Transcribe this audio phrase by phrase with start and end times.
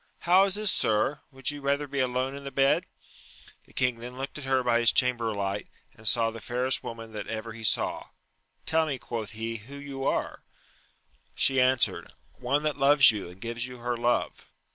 [0.21, 2.87] How is this, sir 1 would you rather be alone in the bed?
[3.65, 7.11] The king then looked at her by his chamber light, and saw the fairest woman
[7.13, 8.07] that ever he saw:
[8.65, 10.41] tell me, quoth he, who you are
[11.33, 14.47] 1 She answered, one that loves you, and gives you her love.